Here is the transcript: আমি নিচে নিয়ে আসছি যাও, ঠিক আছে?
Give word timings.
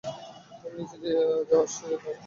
আমি 0.63 0.69
নিচে 0.77 0.95
নিয়ে 1.01 1.19
আসছি 1.19 1.45
যাও, 1.49 1.63
ঠিক 1.71 1.91
আছে? 1.95 2.11